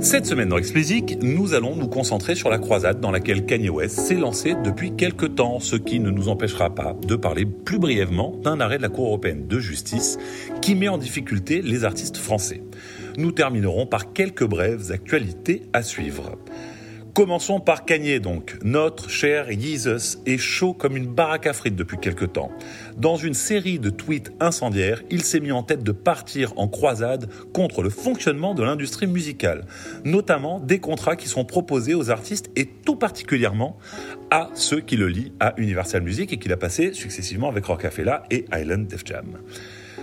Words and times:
Cette 0.00 0.26
semaine 0.26 0.48
dans 0.48 0.58
Explicit, 0.58 1.20
nous 1.22 1.54
allons 1.54 1.74
nous 1.74 1.88
concentrer 1.88 2.36
sur 2.36 2.50
la 2.50 2.58
croisade 2.58 3.00
dans 3.00 3.10
laquelle 3.10 3.44
Kanye 3.44 3.68
West 3.68 3.98
s'est 3.98 4.14
lancé 4.14 4.54
depuis 4.64 4.94
quelques 4.94 5.34
temps, 5.34 5.58
ce 5.58 5.74
qui 5.74 5.98
ne 5.98 6.10
nous 6.10 6.28
empêchera 6.28 6.72
pas 6.72 6.94
de 7.06 7.16
parler 7.16 7.44
plus 7.44 7.80
brièvement 7.80 8.36
d'un 8.36 8.60
arrêt 8.60 8.76
de 8.76 8.82
la 8.82 8.90
Cour 8.90 9.06
européenne 9.06 9.48
de 9.48 9.58
justice 9.58 10.16
qui 10.62 10.76
met 10.76 10.86
en 10.86 10.98
difficulté 10.98 11.62
les 11.62 11.84
artistes 11.84 12.16
français. 12.16 12.62
Nous 13.16 13.32
terminerons 13.32 13.86
par 13.86 14.12
quelques 14.12 14.46
brèves 14.46 14.92
actualités 14.92 15.62
à 15.72 15.82
suivre. 15.82 16.38
Commençons 17.18 17.58
par 17.58 17.84
Kanye 17.84 18.20
donc. 18.20 18.58
Notre 18.62 19.10
cher 19.10 19.50
Jesus 19.50 20.18
est 20.24 20.38
chaud 20.38 20.72
comme 20.72 20.96
une 20.96 21.08
baraque 21.08 21.48
à 21.48 21.52
frites 21.52 21.74
depuis 21.74 21.98
quelque 21.98 22.24
temps. 22.24 22.52
Dans 22.96 23.16
une 23.16 23.34
série 23.34 23.80
de 23.80 23.90
tweets 23.90 24.30
incendiaires, 24.38 25.02
il 25.10 25.24
s'est 25.24 25.40
mis 25.40 25.50
en 25.50 25.64
tête 25.64 25.82
de 25.82 25.90
partir 25.90 26.52
en 26.56 26.68
croisade 26.68 27.28
contre 27.52 27.82
le 27.82 27.90
fonctionnement 27.90 28.54
de 28.54 28.62
l'industrie 28.62 29.08
musicale, 29.08 29.66
notamment 30.04 30.60
des 30.60 30.78
contrats 30.78 31.16
qui 31.16 31.26
sont 31.26 31.44
proposés 31.44 31.96
aux 31.96 32.08
artistes 32.08 32.52
et 32.54 32.66
tout 32.66 32.94
particulièrement 32.94 33.76
à 34.30 34.50
ceux 34.54 34.78
qui 34.78 34.96
le 34.96 35.08
lient 35.08 35.32
à 35.40 35.54
Universal 35.56 36.02
Music 36.02 36.32
et 36.32 36.36
qu'il 36.36 36.52
a 36.52 36.56
passé 36.56 36.92
successivement 36.92 37.48
avec 37.48 37.64
Rockefeller 37.64 38.18
et 38.30 38.44
Island 38.54 38.86
Def 38.86 39.02
Jam. 39.04 39.38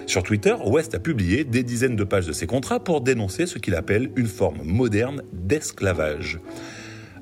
Sur 0.06 0.22
Twitter, 0.23 0.56
West 0.66 0.94
a 0.95 1.00
publié 1.00 1.45
des 1.45 1.64
dizaines 1.64 1.95
de 1.95 2.04
pages 2.04 2.28
de 2.28 2.34
ses 2.34 2.45
contrats 2.45 2.84
pour 2.84 3.00
dénoncer 3.00 3.45
ce 3.45 3.58
qu'il 3.58 3.73
appelle 3.73 4.12
une 4.18 4.28
forme 4.28 4.64
moderne 4.64 5.23
d'esclavage. 5.32 6.42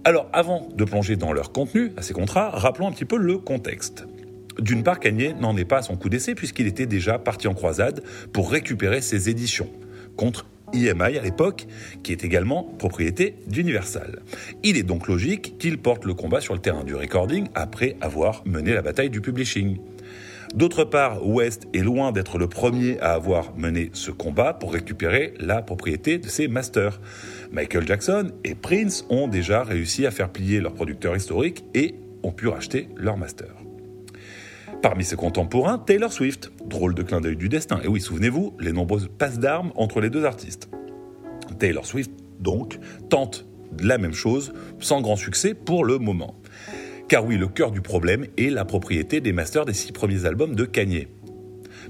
Alors, 0.05 0.27
avant 0.33 0.67
de 0.75 0.83
plonger 0.83 1.15
dans 1.15 1.31
leur 1.31 1.53
contenu, 1.53 1.93
à 1.95 2.01
ces 2.01 2.13
contrats, 2.13 2.49
rappelons 2.49 2.87
un 2.87 2.91
petit 2.91 3.05
peu 3.05 3.15
le 3.15 3.37
contexte. 3.37 4.05
D'une 4.59 4.83
part, 4.83 4.99
Kanye 4.99 5.33
n'en 5.39 5.55
est 5.55 5.63
pas 5.63 5.77
à 5.77 5.81
son 5.81 5.95
coup 5.95 6.09
d'essai 6.09 6.35
puisqu'il 6.35 6.67
était 6.67 6.85
déjà 6.85 7.17
parti 7.17 7.47
en 7.47 7.53
croisade 7.53 8.03
pour 8.33 8.51
récupérer 8.51 8.99
ses 8.99 9.29
éditions 9.29 9.69
contre 10.17 10.45
EMI 10.73 11.17
à 11.17 11.21
l'époque, 11.21 11.67
qui 12.03 12.11
est 12.11 12.25
également 12.25 12.63
propriété 12.63 13.35
d'Universal. 13.47 14.19
Il 14.63 14.75
est 14.75 14.83
donc 14.83 15.07
logique 15.07 15.57
qu'il 15.57 15.77
porte 15.77 16.03
le 16.03 16.13
combat 16.13 16.41
sur 16.41 16.53
le 16.53 16.59
terrain 16.59 16.83
du 16.83 16.95
recording 16.95 17.47
après 17.55 17.95
avoir 18.01 18.43
mené 18.45 18.73
la 18.73 18.81
bataille 18.81 19.09
du 19.09 19.21
publishing. 19.21 19.77
D'autre 20.53 20.83
part, 20.83 21.27
West 21.27 21.67
est 21.73 21.79
loin 21.79 22.11
d'être 22.11 22.37
le 22.37 22.47
premier 22.47 22.99
à 22.99 23.13
avoir 23.13 23.57
mené 23.57 23.89
ce 23.93 24.11
combat 24.11 24.53
pour 24.53 24.71
récupérer 24.71 25.33
la 25.39 25.63
propriété 25.63 26.19
de 26.19 26.27
ses 26.27 26.47
masters. 26.47 27.01
Michael 27.51 27.87
Jackson 27.87 28.31
et 28.43 28.53
Prince 28.53 29.03
ont 29.09 29.27
déjà 29.27 29.63
réussi 29.63 30.05
à 30.05 30.11
faire 30.11 30.29
plier 30.29 30.59
leurs 30.61 30.75
producteurs 30.75 31.15
historiques 31.15 31.65
et 31.73 31.95
ont 32.21 32.31
pu 32.31 32.47
racheter 32.47 32.87
leurs 32.95 33.17
masters. 33.17 33.55
Parmi 34.83 35.03
ses 35.03 35.15
contemporains, 35.15 35.79
Taylor 35.79 36.13
Swift, 36.13 36.51
drôle 36.67 36.93
de 36.93 37.01
clin 37.01 37.19
d'œil 37.19 37.35
du 37.35 37.49
destin. 37.49 37.79
Et 37.83 37.87
oui, 37.87 37.99
souvenez-vous, 37.99 38.53
les 38.59 38.73
nombreuses 38.73 39.09
passes 39.17 39.39
d'armes 39.39 39.71
entre 39.75 40.01
les 40.01 40.11
deux 40.11 40.23
artistes. 40.23 40.69
Taylor 41.57 41.85
Swift, 41.85 42.11
donc, 42.39 42.77
tente 43.09 43.47
la 43.81 43.97
même 43.97 44.13
chose, 44.13 44.53
sans 44.79 45.01
grand 45.01 45.15
succès 45.15 45.55
pour 45.55 45.83
le 45.83 45.97
moment. 45.97 46.35
Car 47.07 47.25
oui, 47.25 47.37
le 47.37 47.47
cœur 47.47 47.71
du 47.71 47.81
problème 47.81 48.27
est 48.37 48.49
la 48.49 48.65
propriété 48.65 49.21
des 49.21 49.33
masters 49.33 49.65
des 49.65 49.73
six 49.73 49.91
premiers 49.91 50.25
albums 50.25 50.55
de 50.55 50.65
Kanye. 50.65 51.07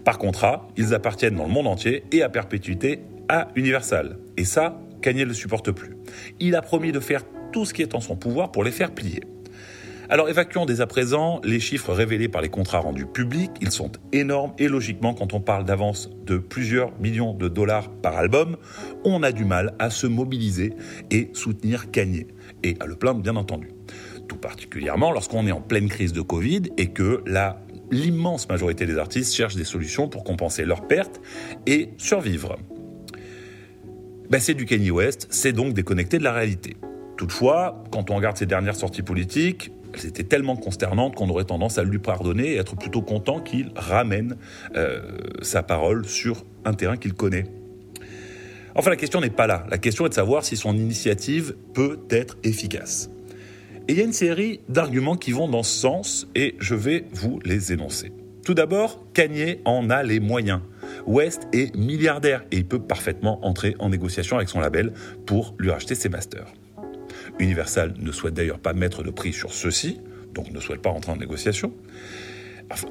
Par 0.03 0.17
contrat, 0.17 0.67
ils 0.75 0.93
appartiennent 0.93 1.35
dans 1.35 1.45
le 1.45 1.51
monde 1.51 1.67
entier 1.67 2.03
et 2.11 2.23
à 2.23 2.29
perpétuité 2.29 2.99
à 3.29 3.47
Universal. 3.55 4.17
Et 4.37 4.43
ça, 4.43 4.81
Kanye 5.01 5.21
ne 5.21 5.25
le 5.25 5.33
supporte 5.33 5.71
plus. 5.71 5.95
Il 6.39 6.55
a 6.55 6.61
promis 6.61 6.91
de 6.91 6.99
faire 6.99 7.23
tout 7.51 7.65
ce 7.65 7.73
qui 7.73 7.83
est 7.83 7.95
en 7.95 8.01
son 8.01 8.15
pouvoir 8.15 8.51
pour 8.51 8.63
les 8.63 8.71
faire 8.71 8.91
plier. 8.91 9.21
Alors 10.09 10.29
évacuons 10.29 10.65
dès 10.65 10.81
à 10.81 10.87
présent 10.87 11.39
les 11.43 11.59
chiffres 11.59 11.93
révélés 11.93 12.27
par 12.27 12.41
les 12.41 12.49
contrats 12.49 12.79
rendus 12.79 13.05
publics. 13.05 13.51
Ils 13.61 13.71
sont 13.71 13.91
énormes 14.11 14.53
et 14.57 14.67
logiquement, 14.67 15.13
quand 15.13 15.33
on 15.33 15.39
parle 15.39 15.63
d'avance 15.63 16.09
de 16.25 16.37
plusieurs 16.37 16.91
millions 16.99 17.33
de 17.33 17.47
dollars 17.47 17.89
par 17.89 18.17
album, 18.17 18.57
on 19.05 19.23
a 19.23 19.31
du 19.31 19.45
mal 19.45 19.75
à 19.79 19.89
se 19.89 20.07
mobiliser 20.07 20.73
et 21.11 21.29
soutenir 21.33 21.91
Kanye. 21.91 22.27
Et 22.63 22.75
à 22.79 22.85
le 22.85 22.95
plaindre, 22.95 23.21
bien 23.21 23.35
entendu 23.35 23.69
tout 24.33 24.39
particulièrement 24.39 25.11
lorsqu'on 25.11 25.45
est 25.47 25.51
en 25.51 25.61
pleine 25.61 25.87
crise 25.89 26.11
de 26.11 26.21
Covid 26.21 26.63
et 26.77 26.87
que 26.87 27.23
l'immense 27.91 28.49
majorité 28.49 28.85
des 28.85 28.97
artistes 28.97 29.33
cherchent 29.33 29.55
des 29.55 29.63
solutions 29.63 30.07
pour 30.07 30.23
compenser 30.23 30.65
leurs 30.65 30.87
pertes 30.87 31.21
et 31.67 31.89
survivre. 31.97 32.57
Ben, 34.29 34.39
c'est 34.39 34.55
du 34.55 34.65
Kanye 34.65 34.89
West, 34.89 35.27
c'est 35.29 35.53
donc 35.53 35.73
déconnecté 35.73 36.17
de 36.17 36.23
la 36.23 36.33
réalité. 36.33 36.77
Toutefois, 37.17 37.83
quand 37.91 38.09
on 38.09 38.15
regarde 38.15 38.37
ses 38.37 38.47
dernières 38.47 38.75
sorties 38.75 39.03
politiques, 39.03 39.71
elles 39.93 40.07
étaient 40.07 40.23
tellement 40.23 40.55
consternantes 40.55 41.13
qu'on 41.13 41.29
aurait 41.29 41.43
tendance 41.43 41.77
à 41.77 41.83
lui 41.83 41.99
pardonner 41.99 42.53
et 42.53 42.55
être 42.55 42.75
plutôt 42.75 43.03
content 43.03 43.39
qu'il 43.39 43.71
ramène 43.75 44.37
euh, 44.75 45.01
sa 45.43 45.61
parole 45.61 46.07
sur 46.07 46.43
un 46.65 46.73
terrain 46.73 46.97
qu'il 46.97 47.13
connaît. 47.13 47.43
Enfin, 48.73 48.89
la 48.89 48.95
question 48.95 49.21
n'est 49.21 49.29
pas 49.29 49.45
là. 49.45 49.67
La 49.69 49.77
question 49.77 50.07
est 50.07 50.09
de 50.09 50.15
savoir 50.15 50.43
si 50.43 50.57
son 50.57 50.75
initiative 50.75 51.55
peut 51.75 51.99
être 52.09 52.37
efficace. 52.43 53.12
Et 53.87 53.93
il 53.93 53.97
y 53.97 54.01
a 54.01 54.05
une 54.05 54.13
série 54.13 54.61
d'arguments 54.69 55.17
qui 55.17 55.33
vont 55.33 55.49
dans 55.49 55.63
ce 55.63 55.77
sens 55.77 56.27
et 56.35 56.55
je 56.59 56.73
vais 56.73 57.05
vous 57.11 57.39
les 57.43 57.73
énoncer. 57.73 58.13
Tout 58.45 58.53
d'abord, 58.53 59.03
Kanye 59.13 59.59
en 59.65 59.89
a 59.89 60.03
les 60.03 60.21
moyens. 60.21 60.61
West 61.05 61.47
est 61.51 61.75
milliardaire 61.75 62.45
et 62.51 62.57
il 62.57 62.65
peut 62.65 62.79
parfaitement 62.79 63.45
entrer 63.45 63.75
en 63.79 63.89
négociation 63.89 64.37
avec 64.37 64.47
son 64.47 64.61
label 64.61 64.93
pour 65.25 65.53
lui 65.59 65.69
racheter 65.69 65.95
ses 65.95 66.07
masters. 66.07 66.47
Universal 67.39 67.93
ne 67.99 68.11
souhaite 68.13 68.35
d'ailleurs 68.35 68.59
pas 68.59 68.73
mettre 68.73 69.03
de 69.03 69.11
prix 69.11 69.33
sur 69.33 69.53
ceux-ci, 69.53 69.99
donc 70.33 70.51
ne 70.51 70.61
souhaite 70.61 70.81
pas 70.81 70.89
entrer 70.89 71.11
en 71.11 71.17
négociation. 71.17 71.73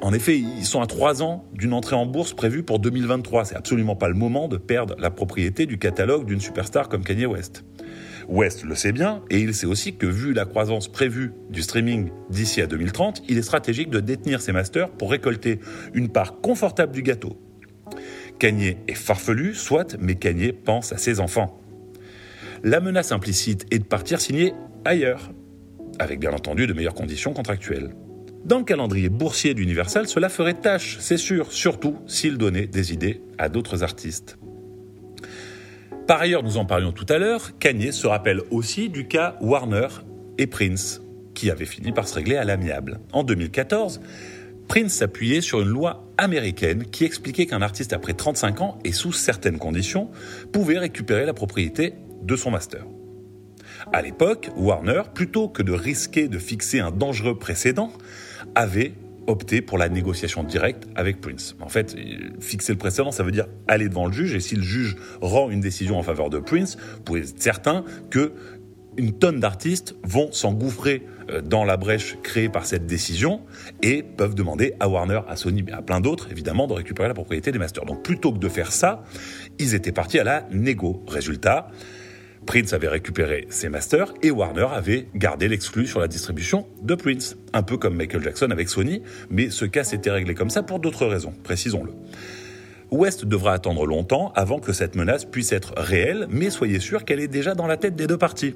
En 0.01 0.13
effet, 0.13 0.39
ils 0.39 0.65
sont 0.65 0.81
à 0.81 0.87
trois 0.87 1.23
ans 1.23 1.45
d'une 1.53 1.73
entrée 1.73 1.97
en 1.97 2.07
bourse 2.07 2.35
prévue 2.35 2.63
pour 2.63 2.79
2023. 2.79 3.47
C'est 3.47 3.57
absolument 3.57 3.97
pas 3.97 4.09
le 4.09 4.15
moment 4.15 4.49
de 4.49 4.57
perdre 4.57 4.95
la 4.99 5.11
propriété 5.11 5.67
du 5.67 5.79
catalogue 5.79 6.27
d'une 6.27 6.41
superstar 6.41 6.89
comme 6.89 7.05
Kanye 7.05 7.27
West. 7.27 7.65
West 8.29 8.65
le 8.65 8.75
sait 8.75 8.93
bien, 8.93 9.23
et 9.31 9.41
il 9.41 9.55
sait 9.55 9.67
aussi 9.67 9.97
que 9.97 10.07
vu 10.07 10.33
la 10.33 10.45
croissance 10.45 10.89
prévue 10.89 11.33
du 11.51 11.63
streaming 11.63 12.11
d'ici 12.31 12.61
à 12.61 12.67
2030, 12.67 13.23
il 13.29 13.39
est 13.39 13.43
stratégique 13.43 13.91
de 13.91 14.01
détenir 14.01 14.41
ses 14.41 14.53
masters 14.53 14.91
pour 14.91 15.11
récolter 15.11 15.61
une 15.95 16.09
part 16.09 16.41
confortable 16.41 16.93
du 16.93 17.03
gâteau. 17.03 17.37
Kanye 18.39 18.77
est 18.89 18.95
farfelu, 18.95 19.55
soit, 19.55 19.97
mais 20.01 20.15
Kanye 20.15 20.53
pense 20.53 20.93
à 20.93 20.99
ses 20.99 21.21
enfants. 21.21 21.61
La 22.63 22.81
menace 22.81 23.13
implicite 23.13 23.67
est 23.71 23.81
de 23.81 23.85
partir 23.85 24.21
signer 24.21 24.55
ailleurs, 24.85 25.33
avec 25.99 26.21
bien 26.21 26.33
entendu 26.33 26.67
de 26.67 26.73
meilleures 26.73 26.95
conditions 26.95 27.33
contractuelles. 27.33 27.91
Dans 28.45 28.59
le 28.59 28.65
calendrier 28.65 29.09
boursier 29.09 29.55
d'Universal, 29.55 30.09
cela 30.09 30.29
ferait 30.29 30.55
tâche, 30.55 30.97
c'est 30.99 31.17
sûr, 31.17 31.53
surtout 31.53 31.99
s'il 32.07 32.39
donnait 32.39 32.67
des 32.67 32.93
idées 32.93 33.21
à 33.39 33.49
d'autres 33.49 33.85
artistes. 33.85 34.37
Par 36.09 36.21
ailleurs, 36.21 36.43
nous 36.43 36.57
en 36.57 36.65
parlions 36.65 36.91
tout 36.91 37.07
à 37.09 37.19
l'heure, 37.19 37.57
Kanye 37.61 37.93
se 37.93 38.09
rappelle 38.09 38.41
aussi 38.51 38.89
du 38.89 39.07
cas 39.07 39.37
Warner 39.41 39.87
et 40.39 40.49
Prince, 40.49 41.01
qui 41.35 41.51
avaient 41.51 41.67
fini 41.67 41.93
par 41.93 42.09
se 42.09 42.17
régler 42.17 42.37
à 42.37 42.45
l'amiable. 42.45 42.99
En 43.13 43.23
2014, 43.23 44.01
Prince 44.67 44.93
s'appuyait 44.93 45.41
sur 45.41 45.61
une 45.61 45.69
loi 45.69 46.13
américaine 46.19 46.85
qui 46.85 47.05
expliquait 47.05 47.47
qu'un 47.47 47.63
artiste 47.63 47.93
après 47.93 48.15
35 48.15 48.61
ans 48.61 48.79
et 48.85 48.93
sous 48.93 49.13
certaines 49.13 49.59
conditions 49.59 50.11
pouvait 50.53 50.79
récupérer 50.79 51.27
la 51.27 51.35
propriété 51.35 51.95
de 52.23 52.35
son 52.35 52.51
master. 52.51 52.85
À 53.93 54.03
l'époque, 54.03 54.51
Warner, 54.57 55.03
plutôt 55.15 55.49
que 55.49 55.63
de 55.63 55.73
risquer 55.73 56.27
de 56.29 56.39
fixer 56.39 56.81
un 56.81 56.91
dangereux 56.91 57.39
précédent, 57.39 57.93
avait 58.55 58.95
opter 59.27 59.61
pour 59.63 59.79
la 59.79 59.89
négociation 59.89 60.43
directe 60.43 60.89
avec 60.95 61.21
Prince. 61.21 61.57
En 61.61 61.69
fait, 61.69 61.97
fixer 62.41 62.73
le 62.73 62.79
précédent, 62.79 63.13
ça 63.13 63.23
veut 63.23 63.31
dire 63.31 63.47
aller 63.69 63.89
devant 63.89 64.07
le 64.07 64.13
juge, 64.13 64.35
et 64.35 64.41
si 64.41 64.57
le 64.57 64.63
juge 64.63 64.97
rend 65.21 65.51
une 65.51 65.61
décision 65.61 65.99
en 65.99 66.03
faveur 66.03 66.31
de 66.31 66.39
Prince, 66.39 66.77
vous 66.97 67.03
pouvez 67.03 67.21
être 67.21 67.41
certain 67.41 67.85
que 68.11 68.33
une 68.99 69.13
tonne 69.13 69.41
d'artistes 69.41 69.97
vont 70.05 70.31
s'engouffrer 70.33 71.07
euh, 71.31 71.41
dans 71.41 71.65
la 71.65 71.79
brèche 71.79 72.19
créée 72.23 72.51
par 72.51 72.67
cette 72.67 72.87
décision 72.87 73.41
et 73.81 74.03
peuvent 74.03 74.35
demander 74.35 74.75
à 74.81 74.89
Warner, 74.89 75.21
à 75.29 75.37
Sony, 75.37 75.65
à 75.73 75.81
plein 75.81 76.01
d'autres, 76.01 76.31
évidemment, 76.31 76.67
de 76.67 76.75
récupérer 76.75 77.09
la 77.09 77.15
propriété 77.15 77.53
des 77.53 77.59
masters. 77.59 77.87
Donc 77.87 78.03
plutôt 78.03 78.33
que 78.33 78.39
de 78.39 78.49
faire 78.49 78.71
ça, 78.71 79.03
ils 79.59 79.75
étaient 79.75 79.93
partis 79.93 80.19
à 80.19 80.25
la 80.25 80.47
négo. 80.51 81.03
Résultat, 81.09 81.71
Prince 82.47 82.73
avait 82.73 82.89
récupéré 82.89 83.47
ses 83.51 83.69
masters 83.69 84.13
et 84.23 84.31
Warner 84.31 84.69
avait 84.73 85.07
gardé 85.15 85.49
l'exclu 85.49 85.87
sur 85.87 86.01
la 86.01 86.09
distribution 86.09 86.67
de 86.83 86.95
Prince. 86.95 87.37
Un 87.53 87.63
peu 87.63 87.77
comme 87.77 87.95
Michael 87.95 88.23
Jackson 88.23 88.51
avec 88.51 88.69
Sony, 88.69 89.03
mais 89.31 89.51
ce 89.51 89.65
cas 89.65 89.85
s'était 89.85 90.11
réglé 90.11 90.35
comme 90.35 90.51
ça 90.51 90.63
pour 90.63 90.81
d'autres 90.81 91.07
raisons, 91.07 91.33
précisons-le. 91.45 91.93
West 92.91 93.25
devra 93.25 93.55
attendre 93.55 93.87
longtemps 93.87 94.33
avant 94.35 94.59
que 94.59 94.73
cette 94.73 94.97
menace 94.97 95.25
puisse 95.25 95.53
être 95.53 95.73
réelle, 95.77 96.27
mais 96.29 96.51
soyez 96.51 96.79
sûr 96.79 97.05
qu'elle 97.05 97.21
est 97.21 97.29
déjà 97.29 97.55
dans 97.55 97.67
la 97.67 97.79
tête 97.79 97.97
des 97.97 98.07
deux 98.07 98.19
parties. 98.19 98.55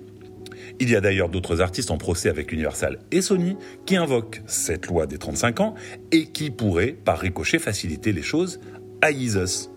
Il 0.78 0.90
y 0.90 0.96
a 0.96 1.00
d'ailleurs 1.00 1.30
d'autres 1.30 1.62
artistes 1.62 1.90
en 1.90 1.96
procès 1.96 2.28
avec 2.28 2.52
Universal 2.52 2.98
et 3.12 3.22
Sony 3.22 3.56
qui 3.86 3.96
invoquent 3.96 4.42
cette 4.46 4.88
loi 4.88 5.06
des 5.06 5.16
35 5.16 5.60
ans 5.60 5.74
et 6.12 6.26
qui 6.26 6.50
pourraient, 6.50 6.92
par 6.92 7.18
ricochet, 7.18 7.58
faciliter 7.58 8.12
les 8.12 8.22
choses 8.22 8.60
à 9.00 9.10
Jesus. 9.10 9.70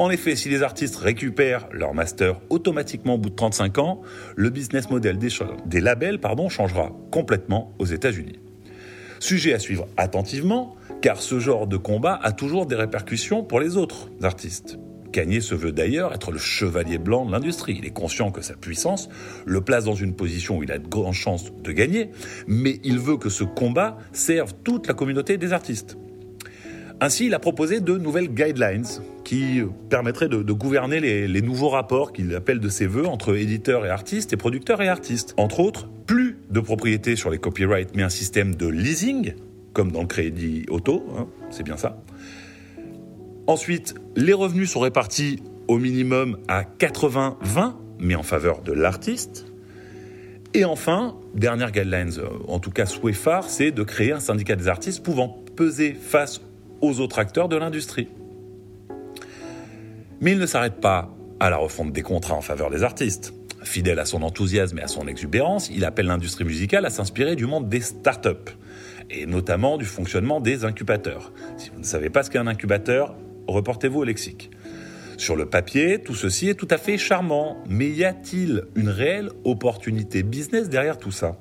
En 0.00 0.08
effet, 0.08 0.34
si 0.34 0.48
les 0.48 0.62
artistes 0.62 0.96
récupèrent 0.96 1.68
leur 1.72 1.92
master 1.92 2.40
automatiquement 2.48 3.16
au 3.16 3.18
bout 3.18 3.28
de 3.28 3.34
35 3.34 3.76
ans, 3.76 4.00
le 4.34 4.48
business 4.48 4.88
model 4.88 5.18
des, 5.18 5.80
labels 5.82 6.18
changera 6.48 6.90
complètement 7.10 7.74
aux 7.78 7.84
États-Unis. 7.84 8.38
Sujet 9.18 9.52
à 9.52 9.58
suivre 9.58 9.86
attentivement, 9.98 10.74
car 11.02 11.20
ce 11.20 11.38
genre 11.38 11.66
de 11.66 11.76
combat 11.76 12.18
a 12.22 12.32
toujours 12.32 12.64
des 12.64 12.76
répercussions 12.76 13.44
pour 13.44 13.60
les 13.60 13.76
autres 13.76 14.08
artistes. 14.22 14.78
Kanye 15.12 15.42
se 15.42 15.54
veut 15.54 15.70
d'ailleurs 15.70 16.14
être 16.14 16.32
le 16.32 16.38
chevalier 16.38 16.96
blanc 16.96 17.26
de 17.26 17.32
l'industrie. 17.32 17.76
Il 17.78 17.84
est 17.84 17.90
conscient 17.90 18.30
que 18.30 18.40
sa 18.40 18.54
puissance 18.54 19.10
le 19.44 19.60
place 19.60 19.84
dans 19.84 19.92
une 19.94 20.14
position 20.14 20.56
où 20.56 20.62
il 20.62 20.72
a 20.72 20.78
de 20.78 20.88
grandes 20.88 21.12
chances 21.12 21.52
de 21.52 21.72
gagner, 21.72 22.08
mais 22.46 22.80
il 22.84 22.98
veut 22.98 23.18
que 23.18 23.28
ce 23.28 23.44
combat 23.44 23.98
serve 24.12 24.54
toute 24.64 24.86
la 24.86 24.94
communauté 24.94 25.36
des 25.36 25.52
artistes. 25.52 25.98
Ainsi, 27.02 27.26
il 27.26 27.34
a 27.34 27.38
proposé 27.38 27.80
de 27.80 27.98
nouvelles 27.98 28.32
guidelines 28.32 28.86
qui 29.30 29.62
permettraient 29.88 30.28
de, 30.28 30.52
gouverner 30.52 30.98
les, 30.98 31.28
les, 31.28 31.40
nouveaux 31.40 31.68
rapports 31.68 32.12
qu'il 32.12 32.34
appelle 32.34 32.58
de 32.58 32.68
ses 32.68 32.88
voeux 32.88 33.06
entre 33.06 33.36
éditeurs 33.36 33.86
et 33.86 33.88
artistes 33.88 34.32
et 34.32 34.36
producteurs 34.36 34.82
et 34.82 34.88
artistes. 34.88 35.34
Entre 35.36 35.60
autres, 35.60 35.88
plus 36.04 36.38
de 36.50 36.58
propriété 36.58 37.14
sur 37.14 37.30
les 37.30 37.38
copyrights, 37.38 37.90
mais 37.94 38.02
un 38.02 38.08
système 38.08 38.56
de 38.56 38.66
leasing, 38.66 39.34
comme 39.72 39.92
dans 39.92 40.00
le 40.00 40.08
crédit 40.08 40.66
auto, 40.68 41.06
hein, 41.16 41.28
c'est 41.50 41.62
bien 41.62 41.76
ça. 41.76 42.02
Ensuite, 43.46 43.94
les 44.16 44.32
revenus 44.32 44.68
sont 44.68 44.80
répartis 44.80 45.44
au 45.68 45.78
minimum 45.78 46.38
à 46.48 46.64
80-20, 46.64 47.74
mais 48.00 48.16
en 48.16 48.24
faveur 48.24 48.62
de 48.62 48.72
l'artiste. 48.72 49.46
Et 50.54 50.64
enfin, 50.64 51.14
dernière 51.36 51.70
guidelines, 51.70 52.18
euh, 52.18 52.26
en 52.48 52.58
tout 52.58 52.72
cas 52.72 52.84
souhait 52.84 53.12
phare, 53.12 53.44
c'est 53.44 53.70
de 53.70 53.84
créer 53.84 54.10
un 54.10 54.18
syndicat 54.18 54.56
des 54.56 54.66
artistes 54.66 55.04
pouvant 55.04 55.44
peser 55.54 55.94
face 55.94 56.40
aux 56.80 56.98
autres 56.98 57.20
acteurs 57.20 57.48
de 57.48 57.54
l'industrie. 57.54 58.08
Mais 60.20 60.32
il 60.32 60.38
ne 60.38 60.46
s'arrête 60.46 60.80
pas 60.80 61.14
à 61.40 61.48
la 61.48 61.56
refonte 61.56 61.92
des 61.92 62.02
contrats 62.02 62.34
en 62.34 62.42
faveur 62.42 62.70
des 62.70 62.82
artistes. 62.82 63.32
Fidèle 63.62 63.98
à 63.98 64.04
son 64.04 64.22
enthousiasme 64.22 64.78
et 64.78 64.82
à 64.82 64.88
son 64.88 65.06
exubérance, 65.06 65.70
il 65.70 65.84
appelle 65.84 66.06
l'industrie 66.06 66.44
musicale 66.44 66.84
à 66.86 66.90
s'inspirer 66.90 67.36
du 67.36 67.46
monde 67.46 67.68
des 67.68 67.80
startups, 67.80 68.56
et 69.10 69.26
notamment 69.26 69.78
du 69.78 69.84
fonctionnement 69.84 70.40
des 70.40 70.64
incubateurs. 70.64 71.32
Si 71.56 71.70
vous 71.70 71.78
ne 71.78 71.84
savez 71.84 72.10
pas 72.10 72.22
ce 72.22 72.30
qu'est 72.30 72.38
un 72.38 72.46
incubateur, 72.46 73.14
reportez-vous 73.48 74.00
au 74.00 74.04
lexique. 74.04 74.50
Sur 75.16 75.36
le 75.36 75.46
papier, 75.46 76.02
tout 76.02 76.14
ceci 76.14 76.48
est 76.48 76.54
tout 76.54 76.68
à 76.70 76.78
fait 76.78 76.96
charmant, 76.96 77.62
mais 77.68 77.88
y 77.88 78.04
a-t-il 78.04 78.64
une 78.74 78.88
réelle 78.88 79.30
opportunité 79.44 80.22
business 80.22 80.68
derrière 80.70 80.96
tout 80.96 81.12
ça? 81.12 81.36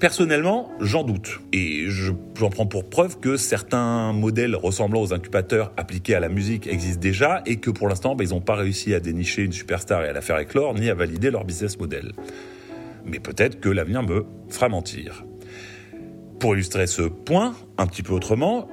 Personnellement, 0.00 0.70
j'en 0.78 1.02
doute. 1.02 1.40
Et 1.52 1.86
j'en 1.88 2.50
prends 2.50 2.66
pour 2.66 2.88
preuve 2.88 3.18
que 3.18 3.36
certains 3.36 4.12
modèles 4.12 4.54
ressemblant 4.54 5.02
aux 5.02 5.12
incubateurs 5.12 5.72
appliqués 5.76 6.14
à 6.14 6.20
la 6.20 6.28
musique 6.28 6.68
existent 6.68 7.00
déjà 7.00 7.42
et 7.46 7.56
que 7.56 7.70
pour 7.70 7.88
l'instant, 7.88 8.14
bah, 8.14 8.22
ils 8.22 8.30
n'ont 8.30 8.40
pas 8.40 8.54
réussi 8.54 8.94
à 8.94 9.00
dénicher 9.00 9.42
une 9.42 9.52
superstar 9.52 10.04
et 10.04 10.08
à 10.08 10.12
la 10.12 10.20
faire 10.20 10.38
éclore, 10.38 10.74
ni 10.74 10.88
à 10.88 10.94
valider 10.94 11.32
leur 11.32 11.44
business 11.44 11.80
model. 11.80 12.12
Mais 13.06 13.18
peut-être 13.18 13.58
que 13.58 13.68
l'avenir 13.68 14.04
me 14.04 14.24
fera 14.48 14.68
mentir. 14.68 15.24
Pour 16.38 16.54
illustrer 16.54 16.86
ce 16.86 17.02
point, 17.02 17.56
un 17.76 17.86
petit 17.88 18.04
peu 18.04 18.12
autrement, 18.12 18.68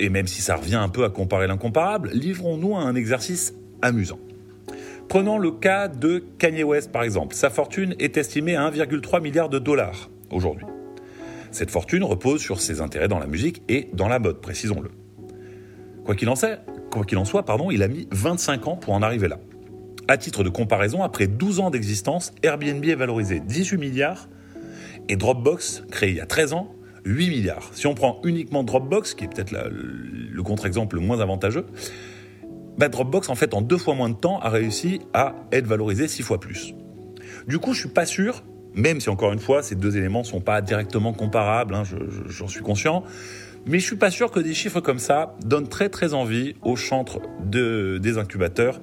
et 0.00 0.08
même 0.08 0.26
si 0.26 0.40
ça 0.40 0.56
revient 0.56 0.76
un 0.76 0.88
peu 0.88 1.04
à 1.04 1.10
comparer 1.10 1.46
l'incomparable, 1.46 2.08
livrons-nous 2.14 2.74
à 2.74 2.80
un 2.80 2.94
exercice 2.94 3.52
amusant. 3.82 4.18
Prenons 5.10 5.38
le 5.38 5.50
cas 5.50 5.88
de 5.88 6.24
Kanye 6.38 6.64
West 6.64 6.90
par 6.90 7.02
exemple. 7.02 7.34
Sa 7.34 7.50
fortune 7.50 7.94
est 7.98 8.16
estimée 8.16 8.56
à 8.56 8.70
1,3 8.70 9.20
milliard 9.20 9.50
de 9.50 9.58
dollars 9.58 10.08
aujourd'hui. 10.30 10.66
Cette 11.50 11.70
fortune 11.70 12.04
repose 12.04 12.40
sur 12.40 12.60
ses 12.60 12.80
intérêts 12.80 13.08
dans 13.08 13.18
la 13.18 13.26
musique 13.26 13.62
et 13.68 13.88
dans 13.92 14.08
la 14.08 14.18
mode, 14.18 14.40
précisons-le. 14.40 14.90
Quoi 16.04 16.14
qu'il 16.14 16.28
en, 17.18 17.24
soit, 17.24 17.42
pardon, 17.44 17.70
il 17.70 17.82
a 17.82 17.88
mis 17.88 18.08
25 18.10 18.68
ans 18.68 18.76
pour 18.76 18.94
en 18.94 19.02
arriver 19.02 19.28
là. 19.28 19.38
À 20.08 20.16
titre 20.16 20.42
de 20.42 20.48
comparaison, 20.48 21.02
après 21.02 21.26
12 21.26 21.60
ans 21.60 21.70
d'existence, 21.70 22.32
Airbnb 22.42 22.84
est 22.84 22.94
valorisé 22.94 23.40
18 23.40 23.76
milliards 23.76 24.28
et 25.08 25.16
Dropbox, 25.16 25.84
créé 25.90 26.10
il 26.10 26.16
y 26.16 26.20
a 26.20 26.26
13 26.26 26.54
ans, 26.54 26.74
8 27.04 27.28
milliards. 27.28 27.70
Si 27.74 27.86
on 27.86 27.94
prend 27.94 28.20
uniquement 28.24 28.64
Dropbox, 28.64 29.14
qui 29.14 29.24
est 29.24 29.28
peut-être 29.28 29.52
le 29.52 30.42
contre-exemple 30.42 30.96
le 30.96 31.02
moins 31.02 31.20
avantageux, 31.20 31.66
bah, 32.78 32.88
Dropbox, 32.88 33.28
en 33.28 33.34
fait, 33.34 33.54
en 33.54 33.60
deux 33.60 33.76
fois 33.76 33.94
moins 33.94 34.08
de 34.08 34.14
temps, 34.14 34.38
a 34.38 34.48
réussi 34.48 35.00
à 35.12 35.34
être 35.52 35.66
valorisé 35.66 36.08
six 36.08 36.22
fois 36.22 36.38
plus. 36.38 36.74
Du 37.46 37.58
coup, 37.58 37.72
je 37.72 37.80
suis 37.80 37.88
pas 37.88 38.06
sûr 38.06 38.44
même 38.74 39.00
si 39.00 39.10
encore 39.10 39.32
une 39.32 39.38
fois, 39.38 39.62
ces 39.62 39.74
deux 39.74 39.96
éléments 39.96 40.20
ne 40.20 40.26
sont 40.26 40.40
pas 40.40 40.60
directement 40.60 41.12
comparables, 41.12 41.74
hein, 41.74 41.82
j'en 42.28 42.48
suis 42.48 42.62
conscient. 42.62 43.04
Mais 43.66 43.80
je 43.80 43.84
suis 43.84 43.96
pas 43.96 44.10
sûr 44.10 44.30
que 44.30 44.40
des 44.40 44.54
chiffres 44.54 44.80
comme 44.80 44.98
ça 44.98 45.36
donnent 45.44 45.68
très 45.68 45.88
très 45.88 46.14
envie 46.14 46.54
aux 46.62 46.76
chantres 46.76 47.20
de, 47.44 47.98
des 48.00 48.16
incubateurs 48.16 48.80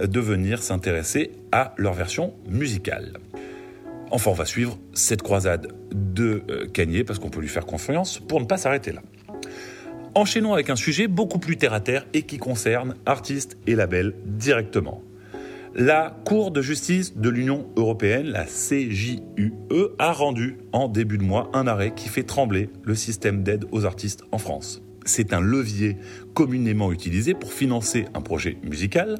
euh, 0.00 0.06
de 0.06 0.18
venir 0.18 0.62
s'intéresser 0.62 1.30
à 1.52 1.74
leur 1.76 1.92
version 1.92 2.34
musicale. 2.48 3.18
Enfin, 4.10 4.30
on 4.30 4.34
va 4.34 4.44
suivre 4.44 4.78
cette 4.92 5.22
croisade 5.22 5.68
de 5.92 6.42
euh, 6.48 6.66
Kanye 6.66 7.04
parce 7.04 7.18
qu'on 7.18 7.30
peut 7.30 7.40
lui 7.40 7.48
faire 7.48 7.66
confiance 7.66 8.18
pour 8.18 8.40
ne 8.40 8.46
pas 8.46 8.56
s'arrêter 8.56 8.92
là. 8.92 9.02
Enchaînons 10.16 10.52
avec 10.52 10.70
un 10.70 10.76
sujet 10.76 11.08
beaucoup 11.08 11.38
plus 11.38 11.56
terre 11.56 11.72
à 11.72 11.80
terre 11.80 12.06
et 12.12 12.22
qui 12.22 12.38
concerne 12.38 12.94
artistes 13.04 13.56
et 13.66 13.74
labels 13.74 14.14
directement. 14.24 15.02
La 15.76 16.16
Cour 16.24 16.52
de 16.52 16.62
justice 16.62 17.16
de 17.16 17.28
l'Union 17.28 17.66
européenne, 17.74 18.28
la 18.28 18.44
CJUE, 18.44 19.50
a 19.98 20.12
rendu 20.12 20.58
en 20.70 20.86
début 20.86 21.18
de 21.18 21.24
mois 21.24 21.50
un 21.52 21.66
arrêt 21.66 21.92
qui 21.96 22.08
fait 22.08 22.22
trembler 22.22 22.70
le 22.84 22.94
système 22.94 23.42
d'aide 23.42 23.64
aux 23.72 23.84
artistes 23.84 24.22
en 24.30 24.38
France. 24.38 24.82
C'est 25.04 25.32
un 25.32 25.40
levier 25.40 25.96
communément 26.32 26.92
utilisé 26.92 27.34
pour 27.34 27.52
financer 27.52 28.04
un 28.14 28.20
projet 28.20 28.56
musical. 28.62 29.18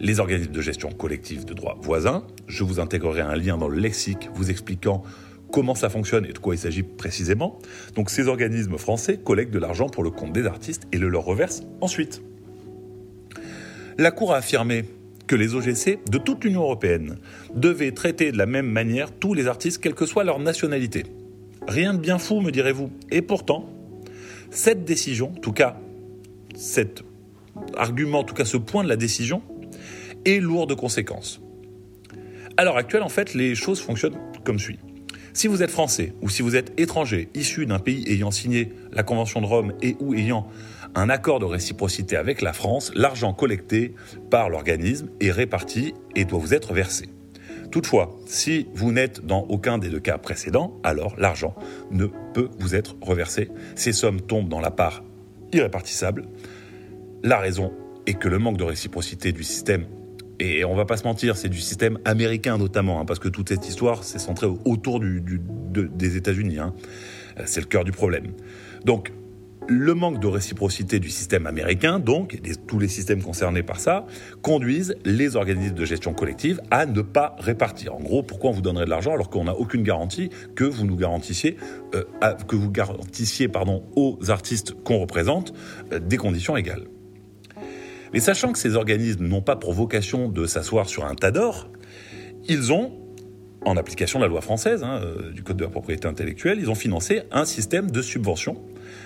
Les 0.00 0.18
organismes 0.18 0.50
de 0.50 0.60
gestion 0.60 0.90
collective 0.90 1.44
de 1.44 1.54
droit 1.54 1.78
voisins, 1.80 2.26
je 2.48 2.64
vous 2.64 2.80
intégrerai 2.80 3.20
un 3.20 3.36
lien 3.36 3.56
dans 3.56 3.68
le 3.68 3.78
lexique 3.78 4.28
vous 4.34 4.50
expliquant 4.50 5.04
comment 5.52 5.76
ça 5.76 5.88
fonctionne 5.88 6.24
et 6.24 6.32
de 6.32 6.38
quoi 6.38 6.56
il 6.56 6.58
s'agit 6.58 6.82
précisément. 6.82 7.60
Donc 7.94 8.10
ces 8.10 8.26
organismes 8.26 8.76
français 8.76 9.18
collectent 9.18 9.54
de 9.54 9.60
l'argent 9.60 9.86
pour 9.86 10.02
le 10.02 10.10
compte 10.10 10.32
des 10.32 10.46
artistes 10.46 10.82
et 10.90 10.98
le 10.98 11.08
leur 11.08 11.24
reversent 11.24 11.62
ensuite. 11.80 12.22
La 13.98 14.10
Cour 14.10 14.32
a 14.32 14.38
affirmé 14.38 14.84
que 15.32 15.36
les 15.36 15.54
OGC 15.54 15.98
de 16.10 16.18
toute 16.18 16.44
l'Union 16.44 16.60
européenne 16.60 17.16
devaient 17.54 17.92
traiter 17.92 18.32
de 18.32 18.36
la 18.36 18.44
même 18.44 18.66
manière 18.66 19.10
tous 19.10 19.32
les 19.32 19.46
artistes, 19.46 19.82
quelle 19.82 19.94
que 19.94 20.04
soit 20.04 20.24
leur 20.24 20.38
nationalité. 20.38 21.04
Rien 21.66 21.94
de 21.94 21.98
bien 21.98 22.18
fou, 22.18 22.42
me 22.42 22.50
direz-vous. 22.50 22.90
Et 23.10 23.22
pourtant, 23.22 23.66
cette 24.50 24.84
décision, 24.84 25.30
en 25.30 25.40
tout 25.40 25.52
cas, 25.52 25.80
cet 26.54 27.02
argument, 27.78 28.18
en 28.18 28.24
tout 28.24 28.34
cas 28.34 28.44
ce 28.44 28.58
point 28.58 28.84
de 28.84 28.90
la 28.90 28.96
décision, 28.96 29.40
est 30.26 30.38
lourd 30.38 30.66
de 30.66 30.74
conséquences. 30.74 31.40
À 32.58 32.64
l'heure 32.64 32.76
actuelle, 32.76 33.02
en 33.02 33.08
fait, 33.08 33.32
les 33.32 33.54
choses 33.54 33.80
fonctionnent 33.80 34.18
comme 34.44 34.58
suit. 34.58 34.80
Si 35.32 35.46
vous 35.46 35.62
êtes 35.62 35.70
français 35.70 36.12
ou 36.20 36.28
si 36.28 36.42
vous 36.42 36.56
êtes 36.56 36.78
étranger, 36.78 37.30
issu 37.32 37.64
d'un 37.64 37.78
pays 37.78 38.04
ayant 38.06 38.30
signé 38.30 38.74
la 38.92 39.02
Convention 39.02 39.40
de 39.40 39.46
Rome 39.46 39.72
et 39.80 39.96
ou 39.98 40.12
ayant 40.12 40.46
un 40.94 41.08
accord 41.08 41.38
de 41.38 41.44
réciprocité 41.44 42.16
avec 42.16 42.42
la 42.42 42.52
France, 42.52 42.92
l'argent 42.94 43.32
collecté 43.32 43.94
par 44.30 44.50
l'organisme 44.50 45.08
est 45.20 45.30
réparti 45.30 45.94
et 46.14 46.24
doit 46.24 46.38
vous 46.38 46.54
être 46.54 46.74
versé. 46.74 47.08
Toutefois, 47.70 48.18
si 48.26 48.68
vous 48.74 48.92
n'êtes 48.92 49.24
dans 49.24 49.44
aucun 49.44 49.78
des 49.78 49.88
deux 49.88 50.00
cas 50.00 50.18
précédents, 50.18 50.78
alors 50.82 51.14
l'argent 51.16 51.54
ne 51.90 52.06
peut 52.34 52.50
vous 52.58 52.74
être 52.74 52.96
reversé. 53.00 53.50
Ces 53.74 53.92
sommes 53.92 54.20
tombent 54.20 54.50
dans 54.50 54.60
la 54.60 54.70
part 54.70 55.02
irrépartissable. 55.52 56.26
La 57.22 57.38
raison 57.38 57.72
est 58.06 58.14
que 58.14 58.28
le 58.28 58.38
manque 58.38 58.58
de 58.58 58.64
réciprocité 58.64 59.32
du 59.32 59.42
système, 59.42 59.86
et 60.38 60.64
on 60.64 60.74
va 60.74 60.84
pas 60.84 60.96
se 60.96 61.04
mentir, 61.04 61.36
c'est 61.36 61.48
du 61.48 61.60
système 61.60 61.98
américain 62.04 62.58
notamment, 62.58 63.00
hein, 63.00 63.04
parce 63.04 63.20
que 63.20 63.28
toute 63.28 63.48
cette 63.48 63.66
histoire 63.68 64.02
s'est 64.02 64.18
centrée 64.18 64.48
autour 64.64 65.00
des 65.00 66.16
États-Unis. 66.16 66.58
Hein. 66.58 66.74
C'est 67.46 67.60
le 67.60 67.66
cœur 67.66 67.84
du 67.84 67.92
problème. 67.92 68.32
Donc, 68.84 69.12
le 69.68 69.94
manque 69.94 70.20
de 70.20 70.26
réciprocité 70.26 70.98
du 70.98 71.10
système 71.10 71.46
américain, 71.46 71.98
donc, 71.98 72.34
et 72.34 72.40
tous 72.66 72.78
les 72.78 72.88
systèmes 72.88 73.22
concernés 73.22 73.62
par 73.62 73.80
ça, 73.80 74.06
conduisent 74.42 74.96
les 75.04 75.36
organismes 75.36 75.74
de 75.74 75.84
gestion 75.84 76.14
collective 76.14 76.60
à 76.70 76.86
ne 76.86 77.00
pas 77.00 77.36
répartir. 77.38 77.94
En 77.94 78.00
gros, 78.00 78.22
pourquoi 78.22 78.50
on 78.50 78.52
vous 78.52 78.62
donnerait 78.62 78.84
de 78.84 78.90
l'argent 78.90 79.12
alors 79.12 79.30
qu'on 79.30 79.44
n'a 79.44 79.54
aucune 79.54 79.82
garantie 79.82 80.30
que 80.54 80.64
vous 80.64 80.84
nous 80.84 80.96
garantissiez, 80.96 81.56
euh, 81.94 82.04
que 82.48 82.56
vous 82.56 82.70
garantissiez 82.70 83.48
pardon, 83.48 83.84
aux 83.96 84.18
artistes 84.30 84.74
qu'on 84.84 84.98
représente 84.98 85.52
euh, 85.92 85.98
des 85.98 86.16
conditions 86.16 86.56
égales. 86.56 86.86
Mais 88.12 88.20
sachant 88.20 88.52
que 88.52 88.58
ces 88.58 88.76
organismes 88.76 89.26
n'ont 89.26 89.42
pas 89.42 89.56
pour 89.56 89.72
vocation 89.72 90.28
de 90.28 90.44
s'asseoir 90.44 90.88
sur 90.88 91.06
un 91.06 91.14
tas 91.14 91.30
d'or, 91.30 91.70
ils 92.48 92.72
ont 92.72 92.98
en 93.64 93.76
application 93.76 94.18
de 94.18 94.24
la 94.24 94.28
loi 94.28 94.40
française, 94.40 94.82
hein, 94.82 95.00
euh, 95.02 95.30
du 95.30 95.42
Code 95.42 95.56
de 95.56 95.64
la 95.64 95.70
propriété 95.70 96.08
intellectuelle, 96.08 96.58
ils 96.60 96.68
ont 96.68 96.74
financé 96.74 97.22
un 97.30 97.44
système 97.44 97.90
de 97.90 98.02
subvention 98.02 98.60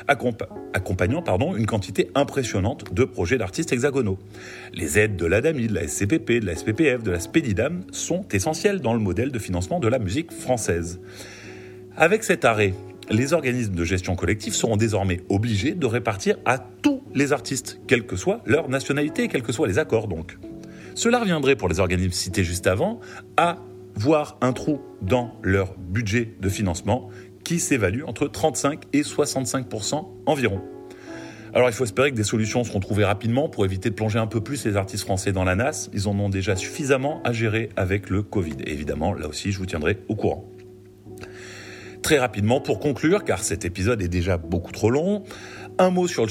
accompagnant 0.08 1.22
pardon, 1.22 1.56
une 1.56 1.66
quantité 1.66 2.10
impressionnante 2.14 2.92
de 2.92 3.04
projets 3.04 3.38
d'artistes 3.38 3.72
hexagonaux. 3.72 4.18
Les 4.72 4.98
aides 4.98 5.16
de 5.16 5.26
l'ADAMI, 5.26 5.68
de 5.68 5.74
la 5.74 5.86
SCPP, 5.86 6.40
de 6.40 6.46
la 6.46 6.56
SPPF, 6.56 7.02
de 7.02 7.10
la 7.10 7.20
SPEDIDAM 7.20 7.82
sont 7.92 8.26
essentielles 8.32 8.80
dans 8.80 8.94
le 8.94 9.00
modèle 9.00 9.30
de 9.30 9.38
financement 9.38 9.80
de 9.80 9.88
la 9.88 9.98
musique 9.98 10.32
française. 10.32 11.00
Avec 11.96 12.24
cet 12.24 12.44
arrêt, 12.44 12.74
les 13.10 13.32
organismes 13.32 13.74
de 13.74 13.84
gestion 13.84 14.16
collective 14.16 14.54
seront 14.54 14.76
désormais 14.76 15.20
obligés 15.28 15.72
de 15.72 15.86
répartir 15.86 16.36
à 16.44 16.58
tous 16.58 17.02
les 17.14 17.32
artistes, 17.32 17.80
quelle 17.86 18.06
que 18.06 18.16
soit 18.16 18.42
leur 18.46 18.68
nationalité, 18.68 19.28
quels 19.28 19.42
que 19.42 19.52
soient 19.52 19.68
les 19.68 19.78
accords 19.78 20.08
donc. 20.08 20.38
Cela 20.94 21.20
reviendrait 21.20 21.56
pour 21.56 21.68
les 21.68 21.78
organismes 21.80 22.12
cités 22.12 22.44
juste 22.44 22.66
avant 22.66 23.00
à 23.36 23.58
voir 23.94 24.36
un 24.40 24.52
trou 24.52 24.80
dans 25.02 25.34
leur 25.42 25.74
budget 25.78 26.34
de 26.40 26.48
financement 26.48 27.08
qui 27.46 27.60
s'évalue 27.60 28.02
entre 28.04 28.26
35 28.26 28.82
et 28.92 29.02
65% 29.02 30.04
environ. 30.26 30.60
Alors 31.54 31.68
il 31.68 31.72
faut 31.72 31.84
espérer 31.84 32.10
que 32.10 32.16
des 32.16 32.24
solutions 32.24 32.64
seront 32.64 32.80
trouvées 32.80 33.04
rapidement 33.04 33.48
pour 33.48 33.64
éviter 33.64 33.88
de 33.88 33.94
plonger 33.94 34.18
un 34.18 34.26
peu 34.26 34.40
plus 34.40 34.66
les 34.66 34.74
artistes 34.74 35.04
français 35.04 35.30
dans 35.30 35.44
la 35.44 35.54
NAS. 35.54 35.88
Ils 35.92 36.08
en 36.08 36.18
ont 36.18 36.28
déjà 36.28 36.56
suffisamment 36.56 37.22
à 37.22 37.32
gérer 37.32 37.68
avec 37.76 38.10
le 38.10 38.24
Covid. 38.24 38.56
Et 38.64 38.72
évidemment, 38.72 39.14
là 39.14 39.28
aussi, 39.28 39.52
je 39.52 39.58
vous 39.58 39.66
tiendrai 39.66 39.98
au 40.08 40.16
courant. 40.16 40.50
Très 42.02 42.18
rapidement, 42.18 42.60
pour 42.60 42.80
conclure, 42.80 43.22
car 43.22 43.42
cet 43.42 43.64
épisode 43.64 44.02
est 44.02 44.08
déjà 44.08 44.38
beaucoup 44.38 44.72
trop 44.72 44.90
long, 44.90 45.22
un 45.78 45.90
mot 45.90 46.08
sur, 46.08 46.24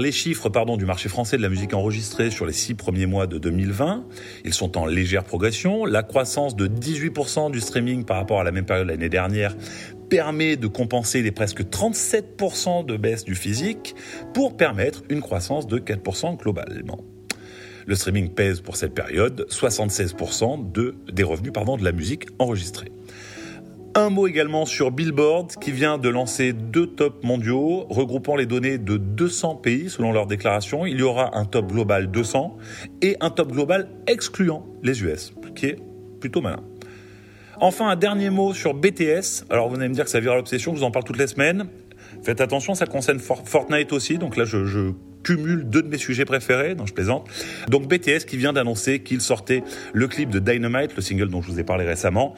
les 0.00 0.12
chiffres 0.12 0.76
du 0.76 0.84
marché 0.84 1.08
français 1.08 1.36
de 1.36 1.42
la 1.42 1.48
musique 1.48 1.72
enregistrée 1.72 2.30
sur 2.30 2.46
les 2.46 2.52
six 2.52 2.74
premiers 2.74 3.06
mois 3.06 3.26
de 3.26 3.38
2020. 3.38 4.04
Ils 4.44 4.54
sont 4.54 4.76
en 4.76 4.86
légère 4.86 5.24
progression. 5.24 5.84
La 5.84 6.02
croissance 6.02 6.56
de 6.56 6.66
18% 6.66 7.52
du 7.52 7.60
streaming 7.60 8.04
par 8.04 8.16
rapport 8.16 8.40
à 8.40 8.44
la 8.44 8.50
même 8.50 8.64
période 8.64 8.88
l'année 8.88 9.08
dernière 9.08 9.56
permet 10.10 10.56
de 10.56 10.66
compenser 10.66 11.22
les 11.22 11.30
presque 11.30 11.62
37% 11.62 12.84
de 12.84 12.96
baisse 12.96 13.24
du 13.24 13.34
physique 13.34 13.94
pour 14.34 14.56
permettre 14.56 15.02
une 15.08 15.20
croissance 15.20 15.66
de 15.66 15.78
4% 15.78 16.36
globalement. 16.36 16.98
Le 17.86 17.94
streaming 17.94 18.30
pèse 18.30 18.60
pour 18.60 18.76
cette 18.76 18.94
période 18.94 19.46
76% 19.48 20.72
de, 20.72 20.96
des 21.12 21.22
revenus 21.22 21.52
pardon, 21.52 21.76
de 21.76 21.84
la 21.84 21.92
musique 21.92 22.26
enregistrée. 22.38 22.90
Un 23.94 24.08
mot 24.08 24.26
également 24.26 24.64
sur 24.64 24.90
Billboard 24.90 25.56
qui 25.56 25.70
vient 25.70 25.98
de 25.98 26.08
lancer 26.08 26.54
deux 26.54 26.86
tops 26.86 27.22
mondiaux 27.24 27.84
regroupant 27.90 28.36
les 28.36 28.46
données 28.46 28.78
de 28.78 28.96
200 28.96 29.56
pays 29.56 29.90
selon 29.90 30.12
leur 30.12 30.26
déclaration. 30.26 30.86
Il 30.86 30.98
y 30.98 31.02
aura 31.02 31.36
un 31.36 31.44
top 31.44 31.66
global 31.66 32.10
200 32.10 32.56
et 33.02 33.18
un 33.20 33.28
top 33.28 33.52
global 33.52 33.90
excluant 34.06 34.64
les 34.82 35.02
US, 35.02 35.34
qui 35.54 35.66
est 35.66 35.76
plutôt 36.20 36.40
malin. 36.40 36.62
Enfin, 37.60 37.90
un 37.90 37.96
dernier 37.96 38.30
mot 38.30 38.54
sur 38.54 38.72
BTS. 38.72 39.44
Alors 39.50 39.68
vous 39.68 39.76
allez 39.76 39.88
me 39.88 39.94
dire 39.94 40.04
que 40.04 40.10
ça 40.10 40.20
vire 40.20 40.36
l'obsession, 40.36 40.72
je 40.72 40.78
vous 40.78 40.84
en 40.84 40.90
parle 40.90 41.04
toutes 41.04 41.18
les 41.18 41.26
semaines. 41.26 41.66
Faites 42.22 42.40
attention, 42.40 42.74
ça 42.74 42.86
concerne 42.86 43.18
Fortnite 43.18 43.92
aussi, 43.92 44.16
donc 44.16 44.38
là 44.38 44.46
je, 44.46 44.64
je 44.64 44.92
cumule 45.22 45.64
deux 45.64 45.82
de 45.82 45.88
mes 45.88 45.98
sujets 45.98 46.24
préférés, 46.24 46.74
non 46.74 46.86
je 46.86 46.94
plaisante. 46.94 47.28
Donc 47.68 47.88
BTS 47.88 48.24
qui 48.26 48.36
vient 48.36 48.52
d'annoncer 48.52 49.00
qu'il 49.00 49.20
sortait 49.20 49.62
le 49.92 50.08
clip 50.08 50.30
de 50.30 50.38
Dynamite, 50.38 50.96
le 50.96 51.02
single 51.02 51.28
dont 51.28 51.42
je 51.42 51.50
vous 51.50 51.60
ai 51.60 51.64
parlé 51.64 51.84
récemment, 51.84 52.34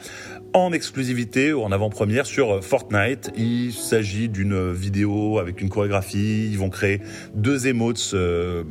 en 0.53 0.71
exclusivité 0.71 1.53
ou 1.53 1.61
en 1.61 1.71
avant-première 1.71 2.25
sur 2.25 2.63
Fortnite. 2.63 3.31
Il 3.37 3.73
s'agit 3.73 4.29
d'une 4.29 4.71
vidéo 4.71 5.39
avec 5.39 5.61
une 5.61 5.69
chorégraphie. 5.69 6.47
Ils 6.49 6.57
vont 6.57 6.69
créer 6.69 7.01
deux 7.33 7.67
emotes 7.67 8.11
euh, 8.13 8.63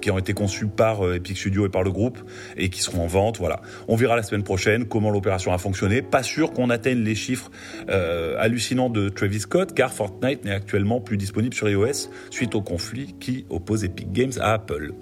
qui 0.00 0.10
ont 0.10 0.18
été 0.18 0.32
conçus 0.32 0.66
par 0.66 1.04
euh, 1.04 1.16
Epic 1.16 1.36
Studio 1.36 1.66
et 1.66 1.68
par 1.68 1.82
le 1.82 1.90
groupe 1.90 2.18
et 2.56 2.68
qui 2.70 2.80
seront 2.80 3.04
en 3.04 3.06
vente. 3.06 3.38
Voilà. 3.38 3.60
On 3.88 3.96
verra 3.96 4.16
la 4.16 4.22
semaine 4.22 4.42
prochaine 4.42 4.86
comment 4.86 5.10
l'opération 5.10 5.52
a 5.52 5.58
fonctionné. 5.58 6.02
Pas 6.02 6.22
sûr 6.22 6.52
qu'on 6.52 6.70
atteigne 6.70 7.02
les 7.02 7.14
chiffres 7.14 7.50
euh, 7.88 8.36
hallucinants 8.38 8.90
de 8.90 9.08
Travis 9.08 9.40
Scott 9.40 9.74
car 9.74 9.92
Fortnite 9.92 10.44
n'est 10.44 10.52
actuellement 10.52 11.00
plus 11.00 11.16
disponible 11.16 11.54
sur 11.54 11.68
iOS 11.68 12.10
suite 12.30 12.54
au 12.54 12.62
conflit 12.62 13.14
qui 13.20 13.46
oppose 13.50 13.84
Epic 13.84 14.12
Games 14.12 14.32
à 14.40 14.52
Apple. 14.52 14.92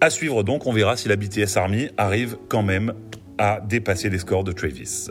À 0.00 0.10
suivre 0.10 0.42
donc, 0.42 0.66
on 0.66 0.72
verra 0.72 0.96
si 0.96 1.08
la 1.08 1.16
BTS 1.16 1.56
Army 1.56 1.88
arrive 1.96 2.36
quand 2.48 2.62
même 2.62 2.92
à 3.38 3.60
dépasser 3.60 4.08
les 4.10 4.18
scores 4.18 4.44
de 4.44 4.52
Travis. 4.52 5.08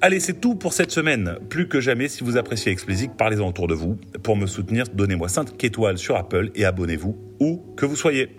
Allez, 0.00 0.20
c'est 0.20 0.40
tout 0.40 0.54
pour 0.54 0.72
cette 0.72 0.90
semaine. 0.90 1.36
Plus 1.48 1.68
que 1.68 1.80
jamais, 1.80 2.08
si 2.08 2.24
vous 2.24 2.36
appréciez 2.36 2.72
Explicit, 2.72 3.10
parlez-en 3.16 3.48
autour 3.48 3.66
de 3.66 3.74
vous. 3.74 3.98
Pour 4.22 4.36
me 4.36 4.46
soutenir, 4.46 4.84
donnez-moi 4.92 5.28
5 5.28 5.62
étoiles 5.64 5.98
sur 5.98 6.16
Apple 6.16 6.50
et 6.54 6.64
abonnez-vous 6.64 7.16
où 7.40 7.62
que 7.76 7.86
vous 7.86 7.96
soyez. 7.96 8.30